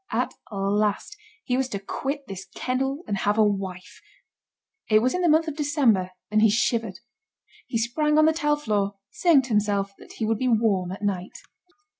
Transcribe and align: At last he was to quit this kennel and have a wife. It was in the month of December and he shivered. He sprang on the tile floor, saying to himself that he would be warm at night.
At 0.11 0.33
last 0.51 1.15
he 1.43 1.55
was 1.55 1.69
to 1.69 1.79
quit 1.79 2.25
this 2.25 2.47
kennel 2.55 3.03
and 3.07 3.17
have 3.17 3.37
a 3.37 3.43
wife. 3.43 4.01
It 4.89 4.97
was 4.97 5.13
in 5.13 5.21
the 5.21 5.29
month 5.29 5.47
of 5.47 5.55
December 5.55 6.09
and 6.31 6.41
he 6.41 6.49
shivered. 6.49 6.97
He 7.67 7.77
sprang 7.77 8.17
on 8.17 8.25
the 8.25 8.33
tile 8.33 8.55
floor, 8.57 8.95
saying 9.11 9.43
to 9.43 9.49
himself 9.49 9.93
that 9.99 10.13
he 10.13 10.25
would 10.25 10.39
be 10.39 10.47
warm 10.47 10.91
at 10.91 11.03
night. 11.03 11.37